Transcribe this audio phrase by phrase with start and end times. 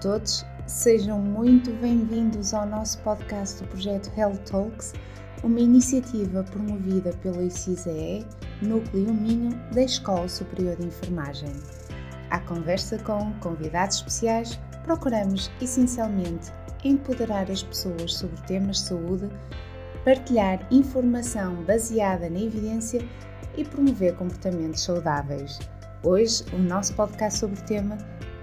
[0.00, 4.92] todos, sejam muito bem-vindos ao nosso podcast do projeto Health Talks,
[5.42, 8.26] uma iniciativa promovida pelo ICISEE,
[8.60, 11.50] Núcleo Minho da Escola Superior de Enfermagem.
[12.30, 16.52] À conversa com convidados especiais, procuramos essencialmente
[16.84, 19.30] empoderar as pessoas sobre temas de saúde,
[20.04, 23.00] partilhar informação baseada na evidência
[23.56, 25.58] e promover comportamentos saudáveis.
[26.02, 27.96] Hoje, o nosso podcast sobre o tema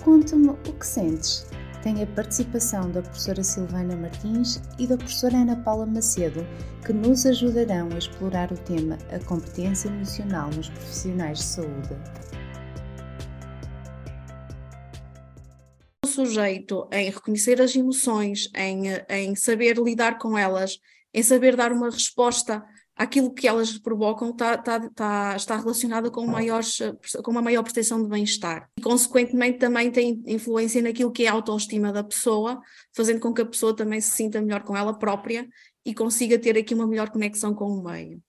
[0.04, 1.48] Conta-me o que sentes.
[1.82, 6.46] Tem a participação da professora Silvana Martins e da professora Ana Paula Macedo,
[6.86, 11.90] que nos ajudarão a explorar o tema a competência emocional nos profissionais de saúde.
[16.04, 20.80] O sujeito em reconhecer as emoções, em, em saber lidar com elas,
[21.14, 22.62] em saber dar uma resposta
[22.96, 26.78] aquilo que elas provocam tá, tá, tá, está relacionada com, maiores,
[27.24, 28.70] com uma maior proteção de bem-estar.
[28.78, 32.62] E, consequentemente, também tem influência naquilo que é a autoestima da pessoa,
[32.96, 35.48] fazendo com que a pessoa também se sinta melhor com ela própria
[35.86, 38.22] e consiga ter aqui uma melhor conexão com o meio.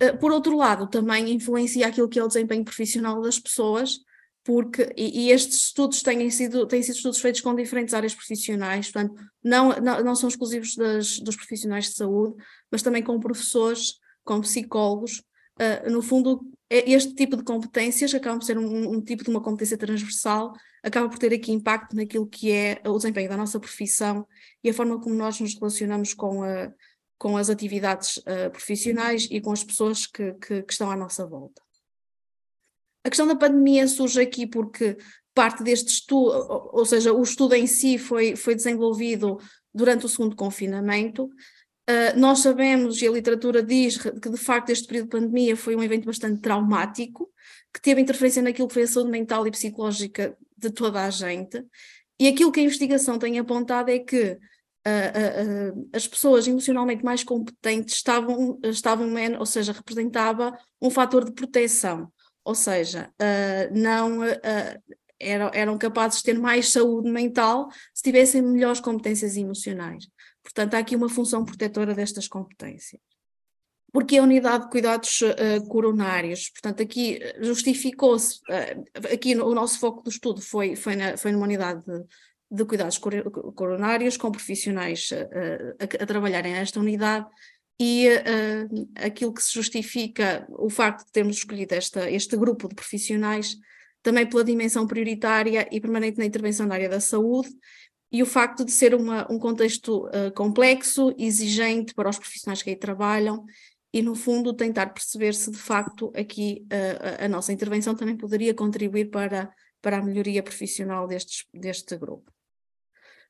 [0.00, 3.98] Eh, por outro lado, também influencia aquilo que é o desempenho profissional das pessoas,
[4.44, 8.90] porque, e, e, estes estudos têm sido, têm sido estudos feitos com diferentes áreas profissionais,
[8.90, 12.34] portanto, não, não, não são exclusivos das, dos profissionais de saúde,
[12.70, 15.22] mas também com professores, com psicólogos.
[15.60, 19.30] Uh, no fundo, é este tipo de competências acaba por ser um, um, tipo de
[19.30, 23.60] uma competência transversal, acaba por ter aqui impacto naquilo que é o desempenho da nossa
[23.60, 24.26] profissão
[24.64, 26.72] e a forma como nós nos relacionamos com, a,
[27.16, 31.26] com as atividades uh, profissionais e com as pessoas que, que, que estão à nossa
[31.26, 31.62] volta.
[33.04, 34.96] A questão da pandemia surge aqui porque
[35.34, 39.38] parte deste estudo, ou seja, o estudo em si foi, foi desenvolvido
[39.74, 41.24] durante o segundo confinamento.
[41.24, 45.74] Uh, nós sabemos, e a literatura diz, que de facto este período de pandemia foi
[45.74, 47.28] um evento bastante traumático,
[47.72, 51.64] que teve interferência naquilo que foi a saúde mental e psicológica de toda a gente.
[52.20, 54.38] E aquilo que a investigação tem apontado é que
[54.86, 59.08] uh, uh, as pessoas emocionalmente mais competentes estavam, estavam,
[59.40, 62.12] ou seja, representava um fator de proteção
[62.44, 64.82] ou seja, uh, não uh,
[65.18, 70.08] eram, eram capazes de ter mais saúde mental se tivessem melhores competências emocionais.
[70.42, 73.00] Portanto, há aqui uma função protetora destas competências.
[73.92, 78.40] Porque a unidade de cuidados uh, coronários, portanto, aqui justificou-se,
[79.12, 82.02] aqui no, o nosso foco do estudo foi, foi, na, foi numa unidade de,
[82.50, 82.98] de cuidados
[83.54, 85.10] coronários, com profissionais
[85.78, 87.26] a, a trabalharem nesta unidade,
[87.80, 92.74] e uh, aquilo que se justifica o facto de termos escolhido esta, este grupo de
[92.74, 93.56] profissionais
[94.02, 97.50] também pela dimensão prioritária e permanente na intervenção na área da saúde
[98.10, 102.70] e o facto de ser uma, um contexto uh, complexo, exigente para os profissionais que
[102.70, 103.44] aí trabalham
[103.92, 108.16] e, no fundo, tentar perceber se de facto aqui uh, a, a nossa intervenção também
[108.16, 109.50] poderia contribuir para,
[109.80, 112.30] para a melhoria profissional destes, deste grupo.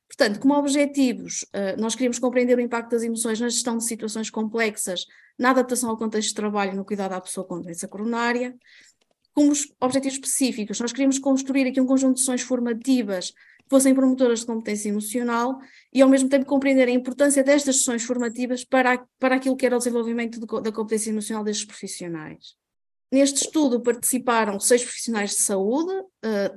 [0.07, 4.29] Portanto, como objetivos, eh, nós queríamos compreender o impacto das emoções na gestão de situações
[4.29, 5.05] complexas,
[5.37, 8.55] na adaptação ao contexto de trabalho e no cuidado à pessoa com doença coronária.
[9.33, 14.41] Como objetivos específicos, nós queríamos construir aqui um conjunto de ações formativas que fossem promotoras
[14.41, 15.59] de competência emocional
[15.91, 19.75] e, ao mesmo tempo, compreender a importância destas sessões formativas para, para aquilo que era
[19.75, 22.55] o desenvolvimento de, da competência emocional destes profissionais.
[23.11, 25.91] Neste estudo participaram seis profissionais de saúde,
[26.23, 26.51] eh,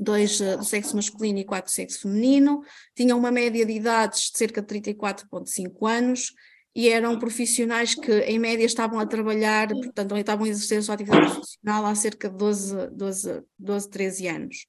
[0.00, 2.62] dois uh, do sexo masculino e quatro do sexo feminino,
[2.94, 6.32] tinham uma média de idades de cerca de 34,5 anos
[6.74, 10.94] e eram profissionais que, em média, estavam a trabalhar, portanto, estavam a exercer a sua
[10.94, 14.66] atividade profissional há cerca de 12, 12, 12 13 anos.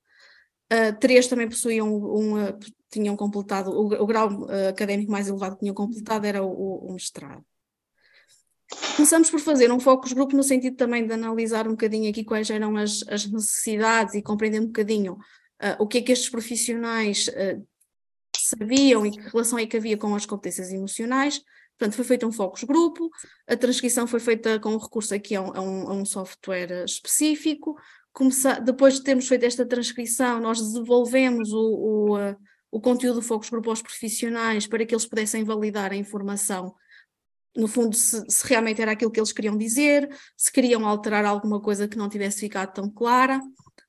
[0.72, 2.58] Uh, três também possuíam um, uh,
[2.92, 6.94] tinham completado, o, o grau uh, académico mais elevado que tinham completado era o, o
[6.94, 7.44] mestrado.
[9.00, 12.50] Começamos por fazer um focus group no sentido também de analisar um bocadinho aqui quais
[12.50, 17.30] eram as, as necessidades e compreender um bocadinho uh, o que é que estes profissionais
[17.30, 17.66] uh,
[18.36, 21.42] sabiam e que relação é que havia com as competências emocionais.
[21.78, 23.10] Portanto, foi feito um focus grupo,
[23.48, 25.54] a transcrição foi feita com recurso aqui a um,
[25.88, 27.78] a um, software específico.
[28.12, 32.36] Começa, depois de termos feito esta transcrição, nós desenvolvemos o, o, uh,
[32.70, 36.76] o conteúdo do focus grupo aos profissionais para que eles pudessem validar a informação
[37.56, 41.60] no fundo, se, se, realmente era aquilo que eles queriam dizer, se queriam alterar alguma
[41.60, 43.40] coisa que não tivesse ficado tão clara.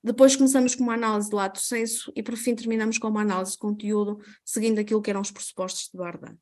[0.03, 3.53] Depois começamos com uma análise de lato senso e por fim terminamos com uma análise
[3.53, 6.37] de conteúdo, seguindo aquilo que eram os pressupostos de Barda.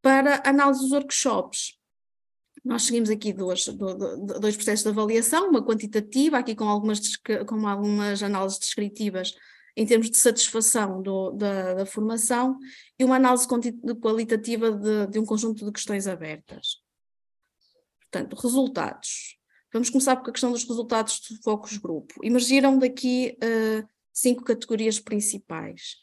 [0.00, 1.78] Para análise dos workshops,
[2.64, 7.16] nós seguimos aqui dois, dois processos de avaliação, uma quantitativa, aqui com algumas,
[7.46, 9.34] com algumas análises descritivas
[9.76, 12.58] em termos de satisfação do, da, da, formação
[12.98, 13.46] e uma análise
[14.00, 16.82] qualitativa de, de, um conjunto de questões abertas.
[18.00, 19.38] Portanto, resultados.
[19.72, 22.14] Vamos começar com a questão dos resultados do focus grupo.
[22.22, 25.96] Emergiram daqui uh, cinco categorias principais.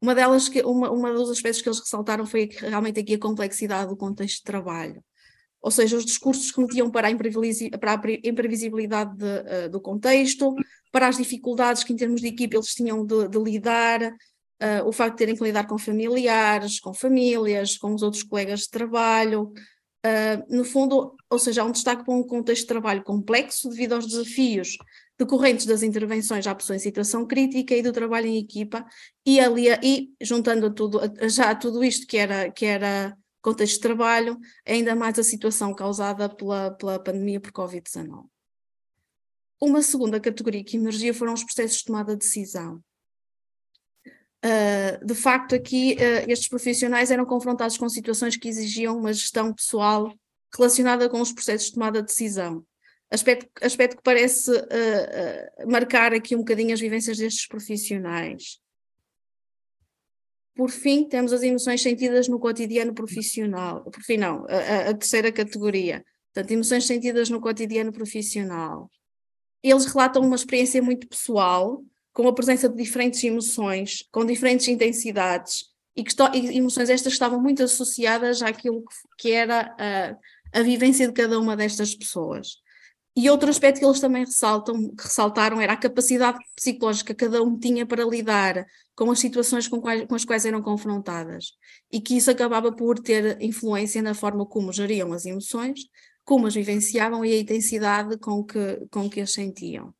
[0.00, 3.88] Uma delas, que, uma, uma dos aspectos que eles ressaltaram foi realmente aqui a complexidade
[3.88, 5.02] do contexto de trabalho.
[5.60, 10.54] Ou seja, os discursos que metiam para a, imprevisibilidade de, uh, do contexto,
[10.96, 14.92] para as dificuldades que, em termos de equipe, eles tinham de, de lidar, uh, o
[14.92, 19.52] facto de terem que lidar com familiares, com famílias, com os outros colegas de trabalho.
[20.06, 23.92] Uh, no fundo, ou seja, há um destaque para um contexto de trabalho complexo devido
[23.92, 24.78] aos desafios
[25.18, 28.82] decorrentes das intervenções à pessoa em situação crítica e do trabalho em equipa,
[29.26, 33.74] e, ali, e juntando a tudo, já a tudo isto que era, que era contexto
[33.74, 38.24] de trabalho, ainda mais a situação causada pela, pela pandemia por Covid-19.
[39.60, 42.82] Uma segunda categoria que emergia foram os processos de tomada de decisão.
[44.44, 49.52] Uh, de facto, aqui uh, estes profissionais eram confrontados com situações que exigiam uma gestão
[49.52, 50.12] pessoal
[50.54, 52.64] relacionada com os processos de tomada de decisão,
[53.10, 58.60] aspecto, aspecto que parece uh, marcar aqui um bocadinho as vivências destes profissionais.
[60.54, 63.84] Por fim, temos as emoções sentidas no cotidiano profissional.
[63.84, 66.04] Por fim, não, a, a terceira categoria.
[66.32, 68.90] Portanto, emoções sentidas no cotidiano profissional.
[69.62, 71.82] Eles relatam uma experiência muito pessoal,
[72.12, 77.40] com a presença de diferentes emoções, com diferentes intensidades, e, que e emoções estas estavam
[77.40, 82.56] muito associadas àquilo que, que era a, a vivência de cada uma destas pessoas.
[83.16, 87.58] E outro aspecto que eles também ressaltam, ressaltaram era a capacidade psicológica que cada um
[87.58, 91.52] tinha para lidar com as situações com, quais, com as quais eram confrontadas
[91.90, 95.80] e que isso acabava por ter influência na forma como geriam as emoções,
[96.26, 99.94] como as vivenciavam e a intensidade com que, com que as sentiam.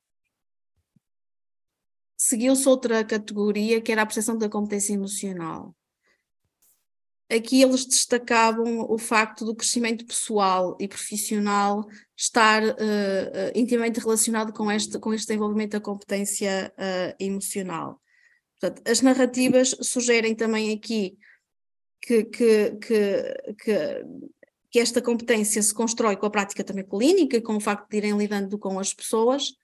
[2.19, 5.75] Seguiu-se outra categoria que era a percepção da competência emocional
[7.31, 11.87] aqui eles destacavam o facto do crescimento pessoal e profissional
[12.17, 18.01] estar uh, intimamente relacionado com este, com este desenvolvimento da competência uh, emocional.
[18.59, 21.19] Portanto, as narrativas sugerem também aqui
[22.01, 24.05] que, que, que, que,
[24.77, 28.15] que esta competência se constrói com a prática também clínica, com o facto de irem
[28.15, 29.55] lidando com as pessoas,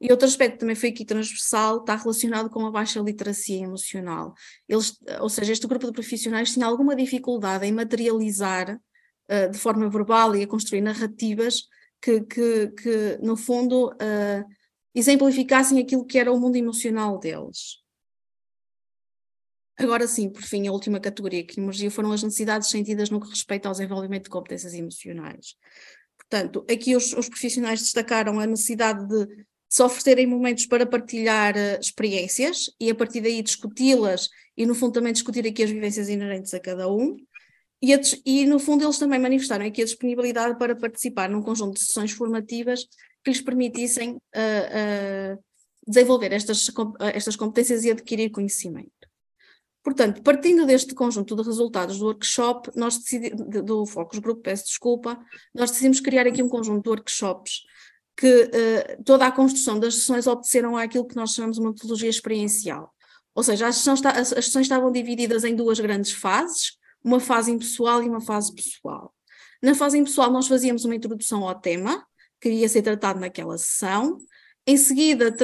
[0.00, 4.32] e outro aspecto também foi aqui transversal está relacionado com a baixa literacia emocional.
[4.68, 8.76] Eles, ou seja, este grupo de profissionais tinha alguma dificuldade em materializar
[9.28, 11.64] uh, de forma verbal e a construir narrativas
[12.00, 14.44] que, que, que no fundo, uh,
[14.94, 17.78] exemplificassem aquilo que era o mundo emocional deles.
[19.80, 23.30] Agora sim, por fim, a última categoria que emergiu foram as necessidades sentidas no que
[23.30, 25.56] respeita ao desenvolvimento de competências emocionais.
[26.18, 31.80] Portanto, aqui os, os profissionais destacaram a necessidade de se oferecerem momentos para partilhar uh,
[31.80, 36.52] experiências e a partir daí discuti-las e no fundo também discutir aqui as vivências inerentes
[36.52, 37.16] a cada um.
[37.80, 41.74] E, a, e, no fundo eles também manifestaram aqui a disponibilidade para participar num conjunto
[41.74, 42.84] de sessões formativas
[43.24, 45.44] que lhes permitissem uh, uh,
[45.86, 46.70] desenvolver estas,
[47.14, 48.99] estas competências e adquirir conhecimento.
[49.82, 55.18] Portanto, partindo deste conjunto de resultados do workshop, nós decidimos, do Focus Group, peço desculpa,
[55.54, 57.62] nós decidimos criar aqui um conjunto de workshops
[58.16, 62.92] que uh, toda a construção das sessões obedeceram àquilo que nós chamamos de metodologia experiencial.
[63.34, 66.72] Ou seja, as sessões, as sessões estavam divididas em duas grandes fases,
[67.02, 69.14] uma fase impessoal e uma fase pessoal.
[69.62, 72.04] Na fase impessoal nós fazíamos uma introdução ao tema,
[72.38, 74.18] que ia ser tratado naquela sessão,
[74.70, 75.34] em seguida,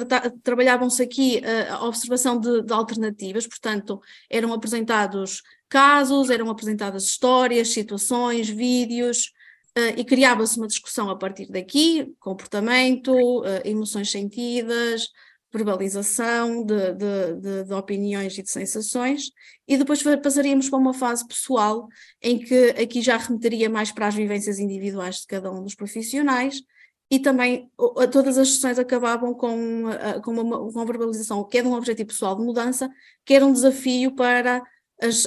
[0.43, 7.69] trabalhavam-se aqui uh, a observação de, de, alternativas, portanto, eram apresentados casos, eram apresentadas histórias,
[7.69, 9.33] situações, vídeos,
[9.79, 15.11] Uh, e criava-se uma discussão a partir daqui, comportamento, uh, emoções sentidas,
[15.53, 19.31] verbalização de, de, de, opiniões e de sensações,
[19.67, 21.89] e depois passaríamos para uma fase pessoal,
[22.23, 26.63] em que aqui já remeteria mais para as vivências individuais de cada um dos profissionais,
[27.11, 27.71] e também
[28.11, 29.85] todas as sessões acabavam com,
[30.25, 32.91] com, uma, com uma verbalização, quer de um objetivo pessoal de mudança,
[33.25, 34.63] quer um desafio para,
[35.01, 35.27] as,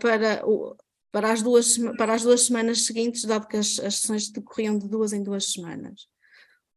[0.00, 0.42] para
[1.12, 4.88] para as duas, para as duas semanas seguintes, dado que as, as sessões decorriam de
[4.88, 6.06] duas em duas semanas.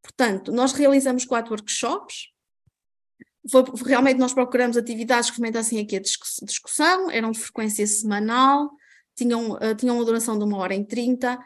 [0.01, 2.29] Portanto, nós realizamos quatro workshops,
[3.49, 8.71] foi, realmente nós procuramos atividades que fomentassem aqui a discussão, eram de frequência semanal,
[9.15, 11.37] tinham, uh, tinham uma duração de uma hora em 30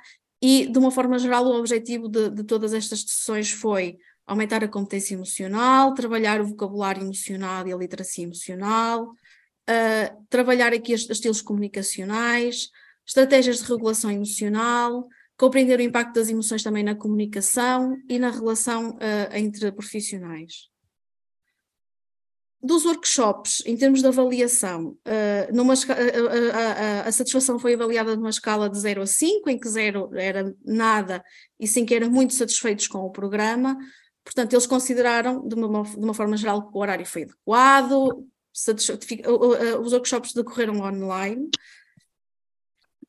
[0.42, 4.68] e, de uma forma geral, o objetivo de, de todas estas sessões foi aumentar a
[4.68, 11.42] competência emocional, trabalhar o vocabulário emocional e a literacia emocional, uh, trabalhar aqui os estilos
[11.42, 12.70] comunicacionais,
[13.06, 18.92] estratégias de regulação emocional, compreender o impacto das emoções também na comunicação e na relação
[18.92, 20.70] uh, entre profissionais.
[22.62, 28.32] Dos workshops, em termos de avaliação, uh, numa, a, a, a, satisfação foi avaliada numa
[28.32, 31.24] escala de 0 a 5, em que 0 era nada
[31.60, 33.78] e 5 eram muito satisfeitos com o programa.
[34.24, 38.28] Portanto, eles consideraram, de uma, de uma forma geral, que o horário foi adequado,
[39.84, 41.50] os workshops decorreram online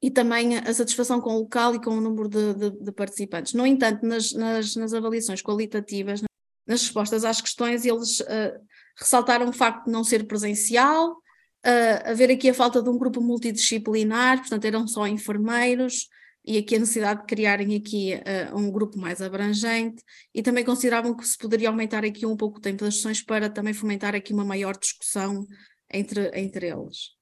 [0.00, 3.52] e também a satisfação com o local e com o número de, de, de participantes.
[3.52, 6.22] No entanto, nas, nas, nas, avaliações qualitativas,
[6.68, 8.60] nas respostas às questões, eles uh,
[8.96, 13.22] ressaltaram o facto de não ser presencial, uh, haver aqui a falta de um grupo
[13.22, 16.08] multidisciplinar, portanto, eram só enfermeiros,
[16.44, 20.02] e aqui a necessidade de criarem aqui uh, um grupo mais abrangente
[20.34, 23.50] e também consideravam que se poderia aumentar aqui um pouco o tempo das sessões para
[23.50, 25.46] também fomentar aqui uma maior discussão
[25.90, 27.16] entre, entre eles.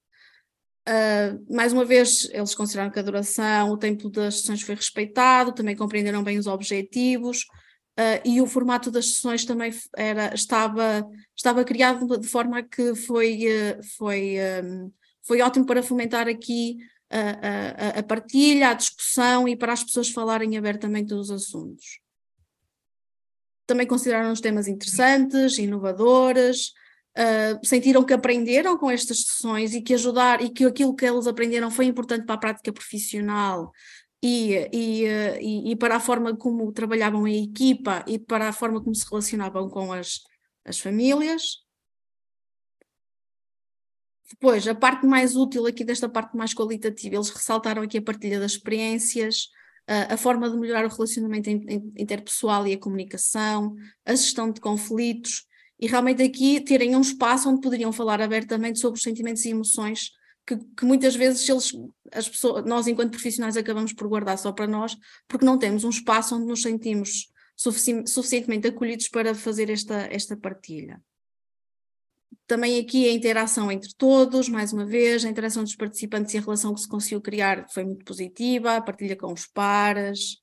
[0.89, 5.53] Uh, mais uma vez, eles consideraram que a duração, o tempo das sessões foi respeitado,
[5.53, 7.45] também compreenderam bem os objetivos
[7.99, 13.45] uh, e o formato das sessões também era, estava, estava criado de forma que foi,
[13.97, 16.79] foi, um, foi ótimo para fomentar aqui
[17.11, 22.01] a, a, a partilha, a discussão e para as pessoas falarem abertamente dos assuntos.
[23.67, 26.73] Também consideraram os temas interessantes, inovadores,
[27.17, 31.27] uh, sentiram que aprenderam com estas sessões e que ajudar e que aquilo que eles
[31.27, 33.73] aprenderam foi importante para a prática profissional
[34.27, 34.69] e,
[35.41, 39.09] e, e, para a forma como trabalhavam em equipa e para a forma como se
[39.09, 40.21] relacionavam com as,
[40.65, 41.65] as famílias.
[44.29, 48.41] Depois, a parte mais útil aqui desta parte mais qualitativa, eles ressaltaram aqui a partilha
[48.41, 49.49] das experiências,
[49.87, 55.47] a forma de melhorar o relacionamento interpessoal e a comunicação, a gestão de conflitos,
[55.79, 60.11] e realmente aqui terem um espaço onde poderiam falar abertamente sobre os sentimentos e emoções
[60.47, 61.73] que, que, muitas vezes eles,
[62.13, 65.91] as pessoas, nós enquanto profissionais acabamos por guardar só para nós, porque não temos um
[65.91, 71.03] espaço onde nos sentimos sufici suficientemente acolhidos para fazer esta, esta partilha.
[72.47, 76.41] Também aqui a interação entre todos, mais uma vez, a interação dos participantes e a
[76.41, 80.41] relação que se conseguiu criar foi muito positiva, a partilha com os pares.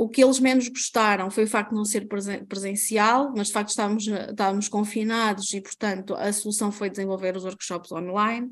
[0.00, 2.08] O que eles menos gostaram foi o facto de não ser
[2.48, 7.92] presencial, mas de facto estávamos, estávamos confinados e, portanto, a solução foi desenvolver os workshops
[7.92, 8.50] online.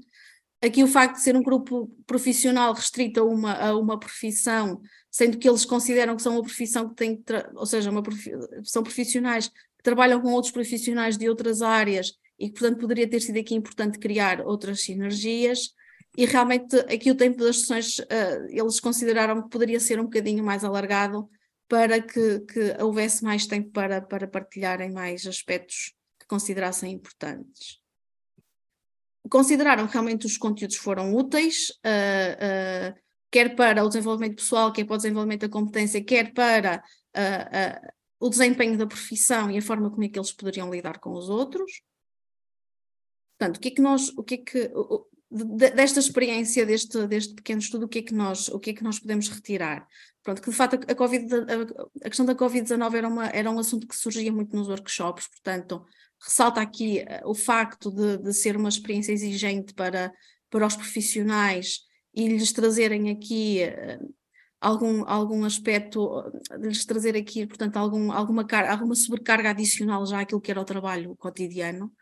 [0.62, 5.38] Aqui o facto de ser um grupo profissional restrito a uma, a uma profissão, sendo
[5.38, 7.24] que eles consideram que são uma profissão que tem,
[7.54, 8.30] ou seja, profi
[8.62, 13.20] são profissionais que trabalham com outros profissionais de outras áreas e que, portanto, poderia ter
[13.20, 15.70] sido aqui importante criar outras sinergias.
[16.14, 20.44] E realmente aqui o tempo das sessões uh, eles consideraram que poderia ser um bocadinho
[20.44, 21.26] mais alargado
[21.68, 27.78] para que, que houvesse mais tempo para, para partilharem mais aspectos que considerassem importantes.
[29.30, 34.84] Consideraram que realmente os conteúdos foram úteis, uh, uh, quer para o desenvolvimento pessoal, quer
[34.84, 36.82] para o desenvolvimento da competência, quer para
[37.14, 41.10] uh, o desempenho da profissão e a forma como é que eles poderiam lidar com
[41.10, 41.82] os outros.
[43.38, 44.72] Portanto, o que é que nós, o que é que,
[45.30, 48.82] desta experiência, deste, deste pequeno estudo, o que, é que nós, o que é que
[48.82, 49.86] nós podemos retirar?
[50.22, 53.86] Pronto, que de facto a, COVID, a, a questão da Covid-19 era, era um assunto
[53.86, 55.84] que surgia muito nos workshops, portanto,
[56.20, 60.12] ressalta aqui eh, o facto de, de ser uma experiência exigente para,
[60.50, 61.80] para os profissionais
[62.14, 63.98] e lhes trazerem aqui eh,
[64.60, 66.22] algum, algum aspecto,
[66.58, 70.64] de lhes trazer aqui, portanto, algum, alguma, alguma sobrecarga adicional já àquilo que era o
[70.64, 71.92] trabalho cotidiano.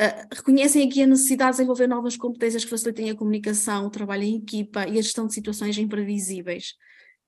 [0.00, 4.22] Uh, reconhecem aqui a necessidade de desenvolver novas competências que facilitem a comunicação, o trabalho
[4.22, 6.74] em equipa e a gestão de situações imprevisíveis.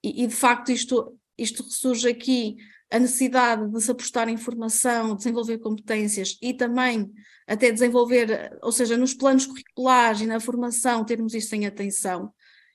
[0.04, 2.56] E, e de facto isto, isto surge aqui
[2.90, 7.10] a necessidade de se apostar em formação, desenvolver competências e também
[7.46, 12.32] até desenvolver, ou seja, nos planos curriculares e na formação, termos isso em atenção.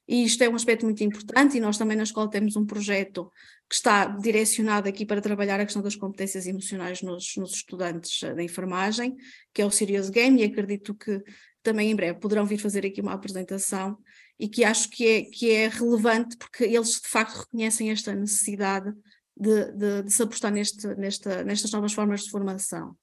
[0.08, 3.32] E isto é um aspecto muito importante, e nós também na escola temos um projeto
[3.67, 8.43] que está direcionado aqui para trabalhar a questão das competências emocionais nos, nos estudantes da
[8.43, 9.15] enfermagem,
[9.53, 11.24] que é o Serious Game, e acredito que
[11.63, 13.98] também em breve poderão vir fazer aqui uma apresentação,
[14.39, 18.93] e que acho que é, que é relevante porque eles de facto reconhecem esta necessidade
[19.36, 22.95] de, de, de se apostar neste, nesta, nestas novas formas de formação.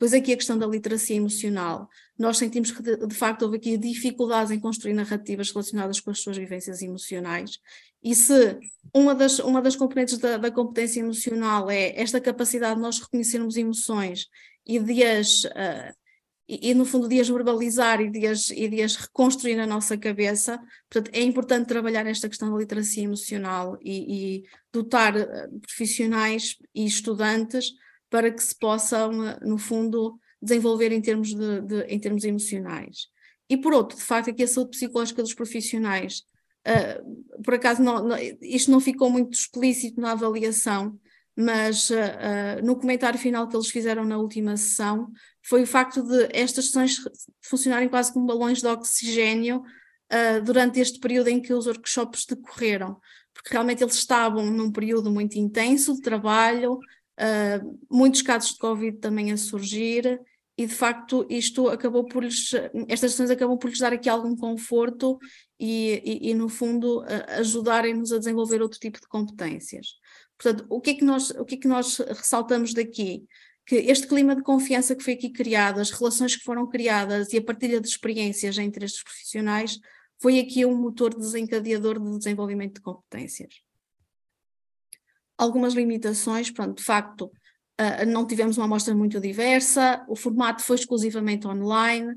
[0.00, 1.86] Pois aqui a questão da literacia emocional.
[2.18, 6.38] Nós sentimos que, de, facto, houve aqui dificuldades em construir narrativas relacionadas com as suas
[6.38, 7.58] vivências emocionais.
[8.02, 8.58] E se
[8.94, 13.58] uma das, uma das componentes da, da competência emocional é esta capacidade de nós reconhecermos
[13.58, 14.26] emoções
[14.66, 15.94] e de as, uh,
[16.48, 19.66] e, e, no fundo de as verbalizar e de as, e de as reconstruir na
[19.66, 25.60] nossa cabeça, portanto, é importante trabalhar esta questão da literacia emocional e, e dotar uh,
[25.60, 27.74] profissionais e estudantes
[28.10, 33.06] para que se possam, eh, no fundo, desenvolver em termos, de, de, em termos emocionais.
[33.48, 36.22] E por outro, de facto, aqui a saúde psicológica dos profissionais,
[36.66, 40.98] uh, por acaso não, não, isto não ficou muito explícito na avaliação,
[41.36, 45.10] mas uh, no comentário final que eles fizeram na última sessão,
[45.42, 46.96] foi o facto de estas sessões
[47.42, 49.62] funcionarem quase como balões de oxigênio
[50.44, 53.00] durante este período em que os workshops decorreram
[53.40, 56.78] porque realmente eles estavam num período muito intenso de trabalho,
[57.20, 60.20] uh, muitos casos de Covid também a surgir,
[60.60, 62.52] e de facto isto acabou por lhes,
[62.86, 65.18] estas ações acabam por lhes dar aqui algum conforto
[65.58, 67.02] e, e, e no fundo
[67.38, 69.94] ajudarem-nos a desenvolver outro tipo de competências.
[70.36, 73.24] Portanto, o que é que nós, o que é que nós ressaltamos daqui?
[73.64, 77.38] Que este clima de confiança que foi aqui criado, as relações que foram criadas e
[77.38, 79.78] a partilha de experiências entre estes profissionais
[80.20, 83.62] foi aqui um motor desencadeador de desenvolvimento de competências.
[85.40, 87.22] Algumas limitações, pronto, de facto,
[87.80, 92.14] uh, não tivemos uma amostra muito diversa, o formato foi exclusivamente online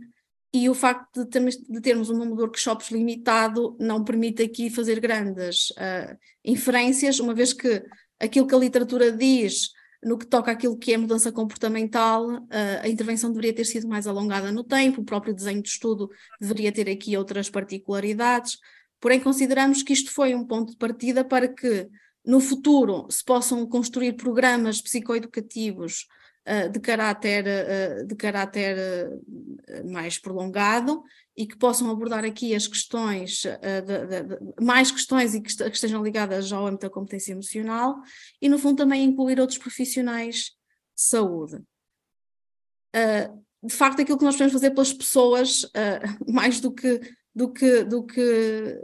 [0.53, 4.99] e o facto de, de termos um número de workshops limitado não permite aqui fazer
[4.99, 7.81] grandes uh, inferências, uma vez que
[8.19, 9.71] aquilo que a literatura diz
[10.03, 12.49] no que toca àquilo que é mudança comportamental, uh,
[12.81, 16.09] a intervenção deveria ter sido mais alongada no tempo, o próprio desenho de estudo
[16.41, 18.57] deveria ter aqui outras particularidades,
[18.99, 21.87] porém consideramos que isto foi um ponto de partida para que
[22.25, 26.07] no futuro se possam construir programas psicoeducativos
[26.47, 28.77] uh, de caráter, uh, de caráter
[29.85, 31.03] mais prolongado
[31.35, 35.69] e que possam abordar aqui as questões, uh, de, de, mais questões e que, que,
[35.69, 37.95] estejam ligadas ao âmbito da competência emocional
[38.41, 40.35] e, no fundo, também incluir outros profissionais
[40.95, 41.55] de saúde.
[42.95, 45.69] Uh, de facto, aquilo que nós podemos fazer pelas pessoas, uh,
[46.31, 46.99] mais do que,
[47.33, 48.79] do que, do que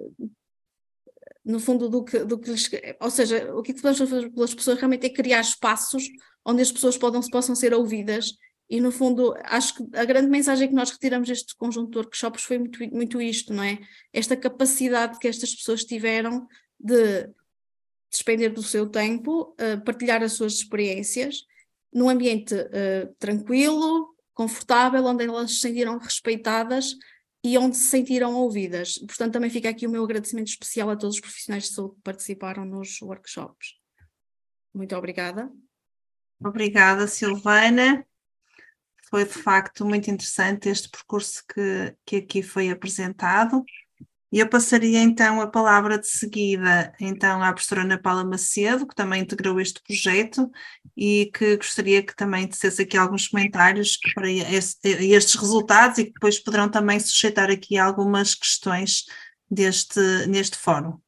[1.50, 4.78] no fundo, do que, do que lhes, ou seja, o que podemos fazer pelas pessoas
[4.78, 6.08] realmente é criar espaços
[6.46, 8.34] onde as pessoas podam, possam ser ouvidas
[8.70, 12.44] e, no fundo, acho que a grande mensagem que nós retiramos deste conjunto de workshops
[12.44, 13.80] foi muito, muito isto, não é?
[14.14, 16.48] Esta capacidade que estas pessoas tiveram
[16.80, 17.28] de
[18.12, 21.46] despender do seu tempo, uh, partilhar as suas experiências,
[21.92, 26.96] num ambiente uh, tranquilo, confortável, onde elas se sentiram respeitadas
[27.44, 28.98] e onde se sentiram ouvidas.
[28.98, 32.02] Portanto, também fica aqui o meu agradecimento especial a todos os profissionais de saúde que
[32.02, 33.76] participaram nos workshops.
[34.74, 35.52] Muito obrigada.
[36.44, 38.06] Obrigada, Silvana.
[39.10, 43.64] Foi de facto muito interessante este percurso que, que aqui foi apresentado.
[44.32, 48.96] E eu passaria então a palavra de seguida então à professora Ana Paula Macedo, que
[48.96, 50.50] também integrou este projeto
[50.96, 56.40] e que gostaria que também dissesse aqui alguns comentários para estes resultados e que depois
[56.40, 59.06] poderão também sujeitar aqui algumas questões
[59.50, 61.00] deste, neste fórum.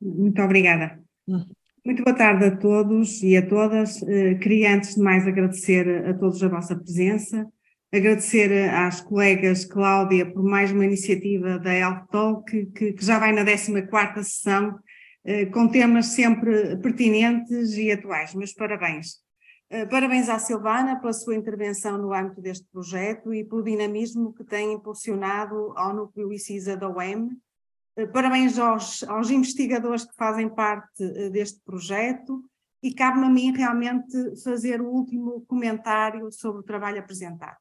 [0.00, 1.00] Muito obrigada.
[1.28, 1.44] Hum.
[1.84, 4.02] Muito boa tarde a todos e a todas.
[4.02, 7.46] Eh, queria antes de mais agradecer a todos a vossa presença,
[7.92, 13.32] agradecer às colegas Cláudia por mais uma iniciativa da Health Talk, que, que já vai
[13.32, 14.78] na 14ª sessão,
[15.24, 18.32] eh, com temas sempre pertinentes e atuais.
[18.34, 19.16] Meus parabéns.
[19.68, 24.44] Eh, parabéns à Silvana pela sua intervenção no âmbito deste projeto e pelo dinamismo que
[24.44, 27.30] tem impulsionado ao núcleo ICISA da UEM,
[27.96, 32.40] eh, parabéns aos, aos investigadores que fazem parte deste projeto
[32.80, 37.58] e cabe-me a mim realmente fazer o último comentário sobre o trabalho apresentado.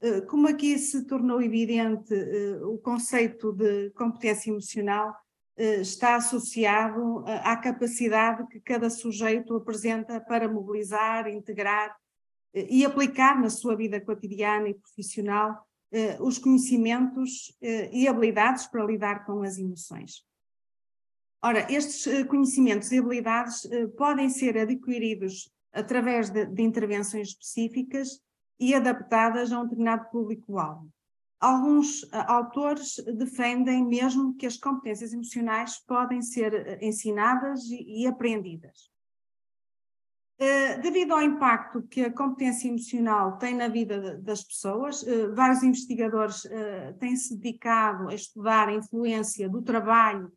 [0.00, 2.14] Eh, como aqui se tornou evidente,
[2.62, 5.14] o conceito de competência emocional
[5.56, 11.94] está associado à capacidade que cada sujeito apresenta para mobilizar, integrar
[12.54, 18.84] e aplicar na sua vida cotidiana e profissional eh, os conhecimentos eh, e habilidades para
[18.84, 20.24] lidar com as emoções.
[21.42, 28.20] Ora, estes eh, conhecimentos e habilidades podem ser adquiridos através de, de intervenções específicas
[28.60, 30.92] e adaptadas a um determinado público-alvo.
[31.40, 38.90] Alguns autores defendem mesmo que as competências emocionais podem ser ensinadas e, aprendidas.
[40.38, 45.02] Eh, devido ao impacto que a competência emocional tem na vida das pessoas,
[45.34, 46.42] vários investigadores
[46.98, 50.30] têm se dedicado a estudar a influência do trabalho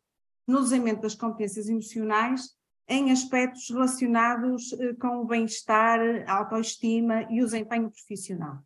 [0.46, 2.54] no desenvolvimento das competências emocionais
[2.88, 8.58] em aspectos relacionados com o bem-estar, a autoestima e o desempenho profissional.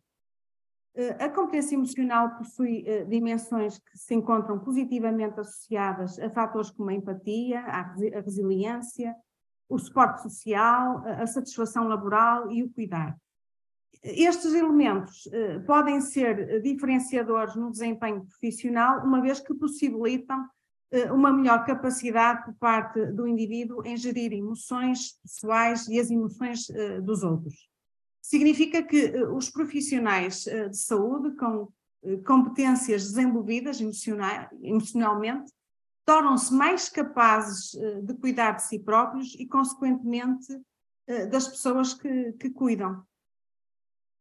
[1.19, 7.61] A competência emocional possui dimensões que se encontram positivamente associadas a fatores como a empatia,
[7.61, 9.15] a resiliência,
[9.69, 13.15] o suporte social, a satisfação laboral e o cuidar.
[14.01, 20.47] Estes elementos eh, podem ser diferenciadores no desempenho profissional, uma vez que possibilitam eh,
[21.11, 26.99] uma melhor capacidade por parte do indivíduo em gerir emoções pessoais e as emoções eh,
[26.99, 27.69] dos outros.
[28.21, 31.67] Significa que os profissionais de saúde com
[32.25, 35.51] competências desenvolvidas emocionalmente
[36.09, 40.59] tornam-se mais capazes eh, de cuidar de si próprios e, consequentemente,
[41.05, 43.03] eh, das pessoas que, que cuidam.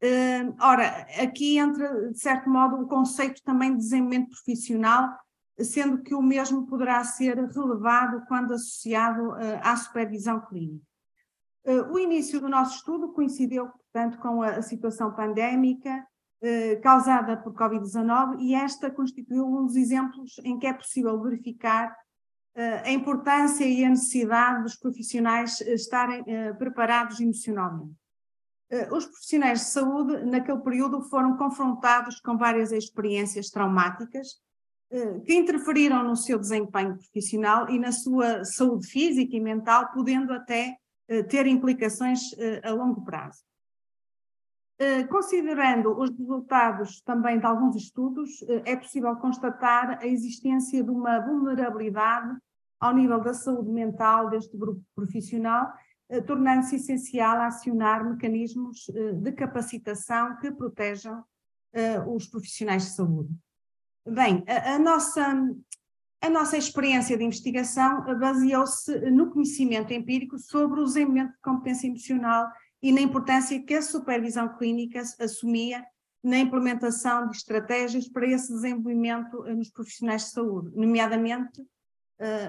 [0.02, 5.18] Eh, ora, aqui entra, de certo modo, o conceito também de desenvolvimento profissional
[5.61, 10.87] sendo que o mesmo poderá ser relevado quando associado à supervisão clínica.
[11.90, 16.07] O início do nosso estudo coincidiu, portanto, com a situação pandémica
[16.83, 21.94] causada por Covid-19 e esta constituiu um dos exemplos em que é possível verificar
[22.85, 26.25] a importância e a necessidade dos profissionais estarem
[26.57, 27.94] preparados emocionalmente.
[28.92, 34.40] Os profissionais de saúde, naquele período, foram confrontados com várias experiências traumáticas
[35.24, 40.77] que interferiram no seu desempenho profissional e na sua saúde física e mental, podendo até
[41.29, 42.20] ter implicações
[42.62, 43.42] a longo prazo.
[45.11, 52.38] Considerando os resultados também de alguns estudos, é possível constatar a existência de uma vulnerabilidade
[52.81, 55.72] ao nível da saúde mental deste grupo profissional,
[56.27, 58.87] tornando-se essencial acionar mecanismos
[59.20, 61.24] de capacitação que protejam
[62.07, 63.31] os profissionais de saúde.
[64.11, 65.35] Bem, a, a nossa,
[66.21, 72.49] a nossa experiência de investigação baseou-se no conhecimento empírico sobre o desenvolvimento de competência emocional
[72.83, 75.85] e na importância que a supervisão clínica assumia
[76.23, 81.62] na implementação de estratégias para esse desenvolvimento nos profissionais de saúde, nomeadamente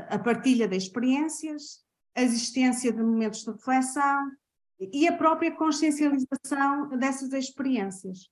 [0.10, 1.84] a partilha de experiências,
[2.15, 4.32] a existência de momentos de reflexão
[4.80, 8.30] e a própria consciencialização dessas experiências.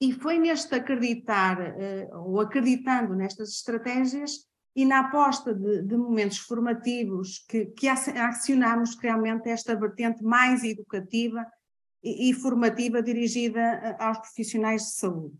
[0.00, 1.58] E foi neste acreditar,
[2.12, 9.48] ou acreditando nestas estratégias, e na aposta de, de momentos formativos que, que acionamos realmente
[9.48, 11.46] esta vertente mais educativa
[12.04, 15.34] e, e formativa dirigida aos profissionais de saúde.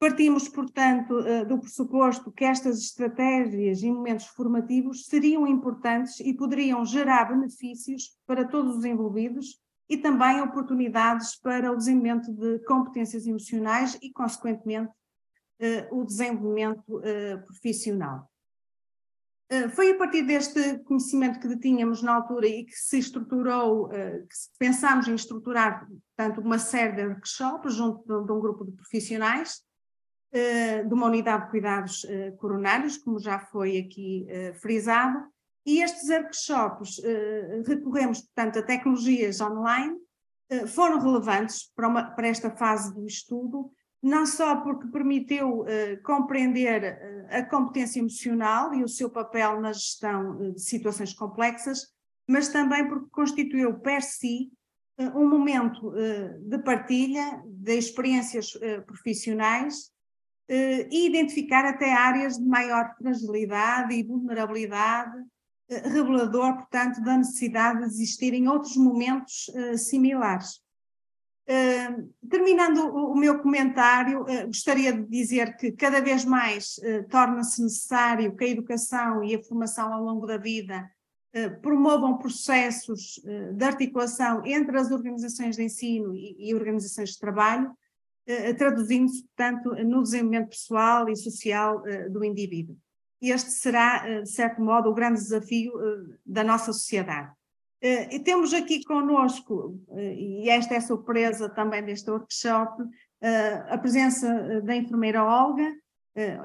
[0.00, 6.84] Partimos, portanto, eh, do pressuposto que estas estratégias e momentos formativos seriam importantes e poderiam
[6.84, 13.98] gerar benefícios para todos os envolvidos e também oportunidades para o desenvolvimento de competências emocionais
[14.02, 14.92] e, consequentemente,
[15.60, 18.30] uh, o desenvolvimento uh, profissional.
[19.50, 24.58] Uh, foi a partir deste conhecimento que tínhamos na altura e que se estruturou, que
[24.58, 29.62] pensámos em estruturar, portanto, uma série de workshops junto de um grupo de profissionais,
[30.30, 34.26] de uma unidade de cuidados coronários, como já foi aqui
[34.60, 35.18] frisado,
[35.68, 36.98] e estes workshops
[37.66, 39.94] recorremos, portanto, a tecnologias online,
[40.68, 43.70] foram relevantes para, uma, para esta fase do estudo,
[44.02, 45.66] não só porque permitiu uh,
[46.02, 51.88] compreender a competência emocional e o seu papel na gestão de situações complexas,
[52.26, 54.50] mas também porque constituiu per si
[55.14, 55.92] um momento
[56.40, 59.92] de partilha de experiências profissionais
[60.48, 65.16] e identificar até áreas de maior fragilidade e vulnerabilidade,
[65.68, 70.60] revelador, portanto, da necessidade de existirem outros momentos similares
[72.28, 76.78] terminando o, meu comentário, uh, gostaria de dizer que cada vez mais
[77.08, 80.88] torna-se necessário que a educação e a formação ao longo da vida
[81.62, 83.20] promovam processos
[83.54, 87.70] de articulação entre as organizações de ensino e organizações de trabalho,
[88.56, 92.76] traduzindo-se, portanto, no desenvolvimento pessoal e social do indivíduo.
[93.20, 95.72] Este será, de certo modo, o grande desafio
[96.24, 97.30] da nossa sociedade.
[97.82, 102.82] Uh, e temos aqui conosco, e esta é a surpresa também deste workshop,
[103.68, 105.72] a presença da enfermeira Olga,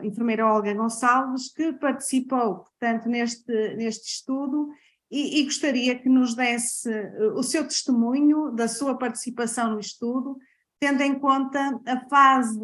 [0.04, 4.70] enfermeira Olga Gonçalves, que participou, portanto, neste, neste estudo
[5.10, 6.90] e, e gostaria que nos desse
[7.36, 10.38] o seu testemunho da sua participação no estudo,
[10.84, 12.60] tendo em conta a fase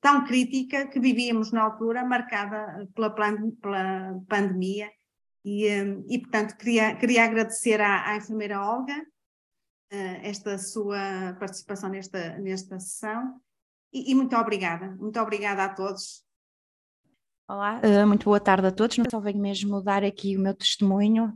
[0.00, 4.90] tão crítica que vivíamos na altura, marcada pela, pela pandemia
[5.44, 9.06] e, hum, e portanto, queria, queria agradecer à, à enfermeira Olga
[10.24, 13.40] esta sua participação nesta, nesta sessão
[13.92, 16.24] e, e, muito obrigada, muito obrigada a todos.
[17.48, 18.96] Olá, muito boa tarde a todos.
[19.08, 21.32] Só venho mesmo dar aqui o meu testemunho.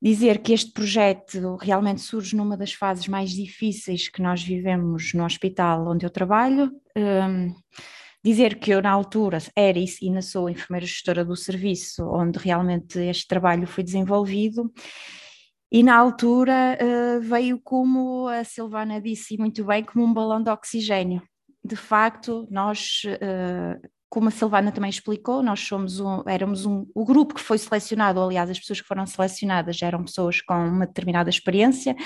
[0.00, 5.24] Dizer que este projeto realmente surge numa das fases mais difíceis que nós vivemos no
[5.24, 6.70] hospital onde eu trabalho.
[6.96, 7.54] Um,
[8.26, 12.98] Dizer que eu, na altura, era e ainda sou enfermeira gestora do serviço, onde realmente
[12.98, 14.68] este trabalho foi desenvolvido,
[15.70, 20.50] e na altura uh, veio, como a Silvana disse muito bem, como um balão de
[20.50, 21.22] oxigênio.
[21.64, 27.04] De facto, nós, uh, como a Silvana também explicou, nós somos um, éramos um, o
[27.04, 31.28] grupo que foi selecionado, aliás, as pessoas que foram selecionadas eram pessoas com uma determinada
[31.28, 31.96] experiência,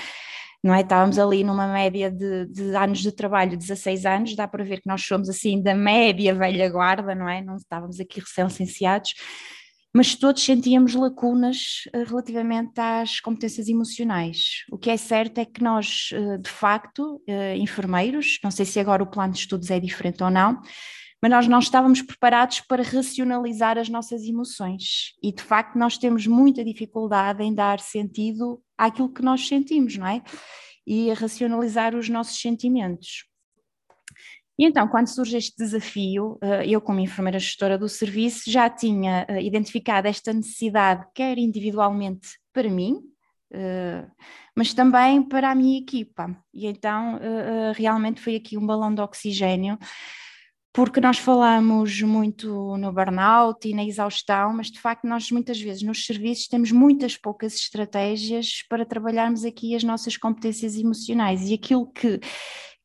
[0.63, 0.81] não é?
[0.81, 4.87] Estávamos ali numa média de, de, anos de trabalho, 16 anos, dá para ver que
[4.87, 7.41] nós somos assim da média velha guarda, não é?
[7.41, 9.13] Não estávamos aqui recém-licenciados,
[9.93, 14.63] mas todos sentíamos lacunas eh, relativamente às competências emocionais.
[14.71, 18.79] O que é certo é que nós, eh, de facto, eh, enfermeiros, não sei se
[18.79, 20.61] agora o plano de estudos é diferente ou não,
[21.21, 25.13] mas nós não estávamos preparados para racionalizar as nossas emoções.
[25.21, 30.07] E de facto, nós temos muita dificuldade em dar sentido àquilo que nós sentimos, não
[30.07, 30.23] é?
[30.85, 33.25] E a racionalizar os nossos sentimentos.
[34.61, 39.25] E então, quando surge este desafio, eh, eu, como enfermeira gestora do serviço, já tinha
[39.27, 43.01] eh, identificado esta necessidade, quer individualmente para mim,
[43.51, 44.05] eh,
[44.55, 46.37] mas também para a minha equipa.
[46.53, 47.19] E então,
[47.73, 49.79] realmente foi aqui um balão de oxigênio,
[50.73, 55.83] porque nós falamos muito no burnout e na exaustão, mas de facto nós muitas vezes
[55.83, 61.49] nos serviços temos muitas poucas estratégias para trabalharmos aqui as nossas competências emocionais.
[61.49, 62.19] E aquilo que,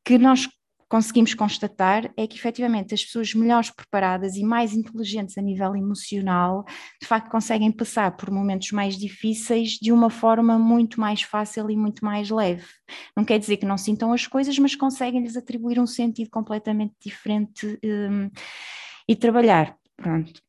[0.05, 0.49] que nós
[0.89, 6.65] conseguimos constatar é que efetivamente as pessoas melhores preparadas e mais inteligentes a nível emocional,
[7.01, 11.77] de facto conseguem passar por momentos mais difíceis de uma forma muito mais fácil e
[11.77, 12.67] muito mais leve.
[13.17, 17.79] Não quer dizer que não sintam as coisas, mas conseguem-lhes atribuir um sentido completamente diferente
[17.85, 18.31] um,
[19.09, 19.77] e trabalhar.
[19.97, 20.46] Pronto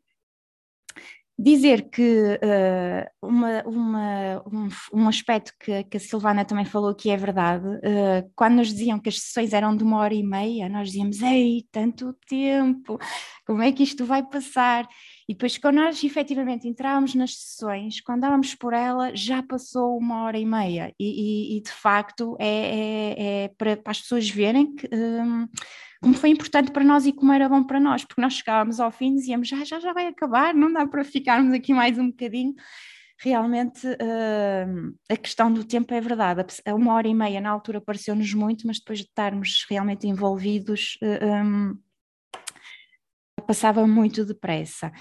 [1.37, 7.11] dizer que uh, uma, uma, um, um, aspecto que, que, a Silvana também falou que
[7.11, 10.67] é verdade, uh, quando nos diziam que as sessões eram de uma hora e meia,
[10.67, 12.97] nós dizíamos, ei, tanto tempo,
[13.45, 14.87] como é que isto vai passar?
[15.29, 20.23] E depois, quando nós efetivamente entrávamos nas sessões, quando dávamos por ela, já passou uma
[20.23, 20.93] hora e meia.
[20.99, 24.89] E, e, e de facto, é, é, é para, para, as pessoas verem que.
[24.91, 25.47] Um,
[26.01, 28.91] como foi importante para nós e como era bom para nós, porque nós chegávamos ao
[28.91, 32.07] fim e dizíamos já, já, já vai acabar, não dá para ficarmos aqui mais um
[32.09, 32.53] bocadinho.
[33.19, 37.81] Realmente uh, a questão do tempo é verdade, a uma hora e meia na altura
[37.81, 41.79] pareceu-nos muito, mas depois de estarmos realmente envolvidos, uh, um,
[43.47, 44.91] passava muito depressa.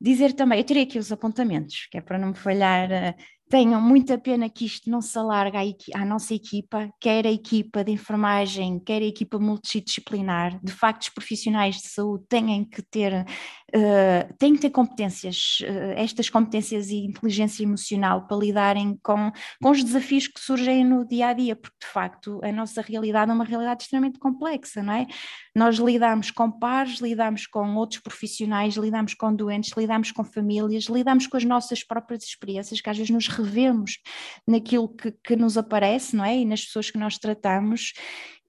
[0.00, 3.14] Dizer também, eu tirei aqui os apontamentos, que é para não me falhar uh,
[3.54, 5.56] tenham muita pena que isto não se alargue
[5.94, 10.58] à, à, nossa equipa, quer a equipa de enfermagem, quer a equipa multidisciplinar.
[10.60, 15.94] De facto, os profissionais de saúde têm que ter, uh, têm que ter competências, uh,
[15.94, 19.30] estas competências e inteligência emocional para lidarem com,
[19.62, 23.30] com os desafios que surgem no dia a dia, porque de facto a nossa realidade
[23.30, 25.06] é uma realidade extremamente complexa, não é?
[25.54, 31.28] Nós lidamos com pares, lidamos com outros profissionais, lidamos com doentes, lidamos com famílias, lidamos
[31.28, 33.98] com as nossas próprias experiências, que às vezes nos revemos
[34.46, 36.38] naquilo que, que nos aparece, não é?
[36.38, 37.92] E nas pessoas que nós tratamos.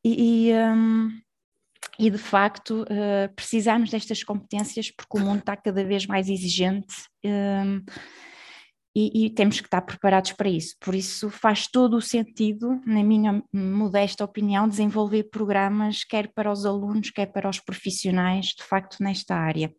[0.03, 1.09] E, e, um,
[1.97, 6.95] e de facto uh, precisamos destas competências porque o mundo está cada vez mais exigente.
[7.23, 7.83] Um,
[8.97, 10.73] e, e, temos que estar preparados para isso.
[10.79, 16.65] Por isso faz todo o sentido, na minha modesta opinião, desenvolver programas, quer para os
[16.65, 19.73] alunos, quer para os profissionais, de facto, nesta área.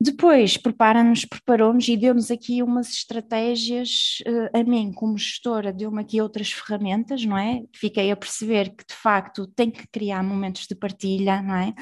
[0.00, 6.20] Depois prepara-nos, preparou-nos e deu-nos aqui umas estratégias, uh, a mim como gestora deu-me aqui
[6.20, 7.62] outras ferramentas, não é?
[7.74, 11.74] Fiquei a perceber que de facto tem que criar momentos de partilha, não é?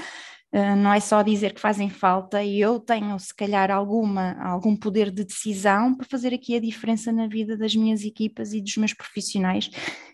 [0.50, 4.74] Uh, não é só dizer que fazem falta e eu tenho se calhar alguma, algum
[4.74, 8.78] poder de decisão para fazer aqui a diferença na vida das minhas equipas e dos
[8.78, 9.68] meus profissionais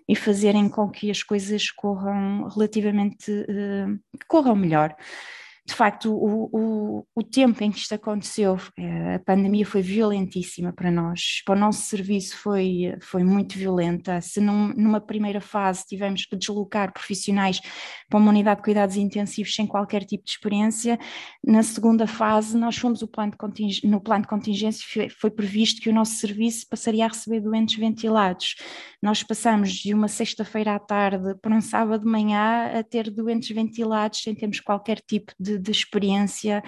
[0.08, 4.96] e fazerem com que as coisas corram relativamente, uh, corram melhor
[5.64, 10.72] de facto, o, o, o, tempo em que isto aconteceu, eh, a pandemia foi violentíssima
[10.72, 14.20] para nós, para o nosso serviço foi, foi muito violenta.
[14.20, 17.60] Se num, numa primeira fase tivemos que deslocar profissionais
[18.08, 20.98] para uma unidade de cuidados intensivos sem qualquer tipo de experiência,
[21.46, 23.32] na segunda fase nós fomos plano
[23.84, 27.78] no plano de contingência, foi, foi previsto que o nosso serviço passaria a receber doentes
[27.78, 28.56] ventilados.
[29.00, 33.54] Nós passamos de uma sexta-feira à tarde para um sábado de manhã a ter doentes
[33.54, 36.62] ventilados sem termos qualquer tipo de de, de experiência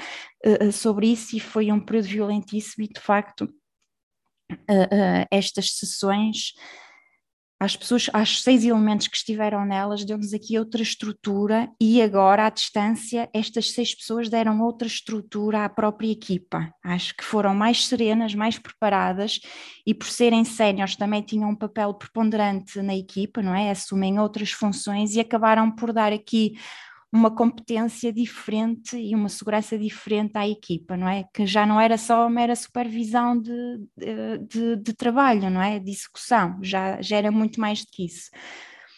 [0.45, 3.43] uh, sobre isso e foi um período violentíssimo e de facto
[4.53, 6.53] uh, estas sessões
[7.65, 12.51] às pessoas, aos seis elementos que estiveram nelas, deu-nos aqui outra estrutura e agora, à
[12.51, 16.71] distância, estas seis pessoas deram outra estrutura à própria equipa.
[16.85, 19.41] Acho que foram mais serenas, mais preparadas
[19.87, 23.71] e por serem séniores também tinham um papel preponderante na equipa, não é?
[23.71, 26.59] Assumem outras funções e acabaram por dar aqui
[27.15, 31.25] uma competência diferente e uma segurança diferente à equipa, não é?
[31.33, 33.53] Que já não era só mera supervisão de,
[34.49, 35.79] de, de trabalho, não é?
[35.79, 38.31] De execução, já, já era muito mais do que isso.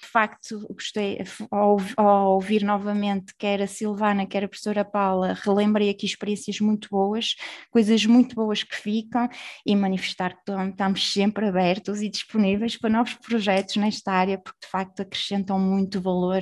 [0.03, 1.19] De facto, gostei,
[1.51, 6.89] ao, ao ouvir novamente quer a Silvana, quer a professora Paula, relembrei aqui experiências muito
[6.91, 7.35] boas,
[7.71, 9.29] coisas muito boas que ficam
[9.67, 14.71] e manifestar que estamos sempre abertos e disponíveis para novos projetos nesta área, porque de
[14.71, 16.41] facto acrescentam muito valor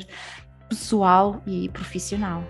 [0.69, 2.45] pessoal e profissional.